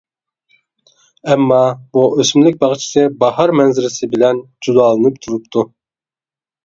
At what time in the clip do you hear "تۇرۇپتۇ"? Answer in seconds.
5.27-5.67